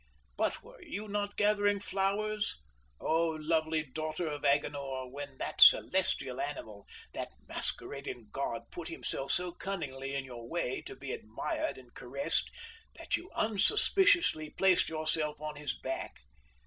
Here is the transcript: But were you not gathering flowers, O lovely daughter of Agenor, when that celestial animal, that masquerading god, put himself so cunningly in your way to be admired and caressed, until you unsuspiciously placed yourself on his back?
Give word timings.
But 0.35 0.63
were 0.63 0.81
you 0.81 1.07
not 1.07 1.37
gathering 1.37 1.79
flowers, 1.79 2.59
O 2.99 3.37
lovely 3.39 3.83
daughter 3.83 4.25
of 4.25 4.43
Agenor, 4.43 5.05
when 5.11 5.37
that 5.37 5.61
celestial 5.61 6.41
animal, 6.41 6.87
that 7.13 7.31
masquerading 7.47 8.29
god, 8.31 8.63
put 8.71 8.87
himself 8.87 9.31
so 9.31 9.51
cunningly 9.51 10.15
in 10.15 10.25
your 10.25 10.49
way 10.49 10.81
to 10.87 10.95
be 10.95 11.11
admired 11.11 11.77
and 11.77 11.93
caressed, 11.93 12.49
until 12.97 13.25
you 13.25 13.31
unsuspiciously 13.35 14.49
placed 14.49 14.89
yourself 14.89 15.39
on 15.39 15.55
his 15.55 15.77
back? 15.77 16.17